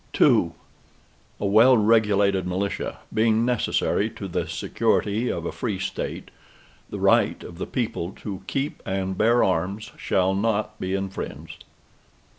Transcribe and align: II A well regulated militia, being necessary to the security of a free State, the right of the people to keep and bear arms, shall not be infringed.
II 0.19 0.53
A 1.39 1.45
well 1.45 1.77
regulated 1.77 2.47
militia, 2.47 2.97
being 3.13 3.45
necessary 3.45 4.09
to 4.09 4.27
the 4.27 4.47
security 4.47 5.29
of 5.31 5.45
a 5.45 5.51
free 5.51 5.77
State, 5.77 6.31
the 6.89 6.97
right 6.97 7.43
of 7.43 7.59
the 7.59 7.67
people 7.67 8.11
to 8.13 8.41
keep 8.47 8.81
and 8.83 9.15
bear 9.15 9.43
arms, 9.43 9.91
shall 9.99 10.33
not 10.33 10.79
be 10.79 10.95
infringed. 10.95 11.65